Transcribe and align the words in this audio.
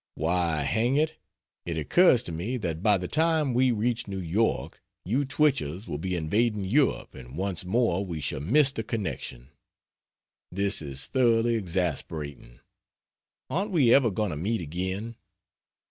Why, 0.15 0.63
hang 0.63 0.97
it, 0.97 1.19
it 1.63 1.77
occurs 1.77 2.23
to 2.23 2.31
me 2.31 2.57
that 2.57 2.81
by 2.81 2.97
the 2.97 3.07
time 3.07 3.53
we 3.53 3.71
reach 3.71 4.07
New 4.07 4.19
York 4.19 4.81
you 5.05 5.25
Twichells 5.25 5.87
will 5.87 5.99
be 5.99 6.15
invading 6.15 6.65
Europe 6.65 7.13
and 7.13 7.37
once 7.37 7.63
more 7.63 8.03
we 8.03 8.19
shall 8.19 8.39
miss 8.39 8.71
the 8.71 8.81
connection. 8.81 9.49
This 10.51 10.81
is 10.81 11.05
thoroughly 11.05 11.53
exasperating. 11.53 12.61
Aren't 13.51 13.69
we 13.69 13.93
ever 13.93 14.09
going 14.09 14.31
to 14.31 14.37
meet 14.37 14.61
again? 14.61 15.17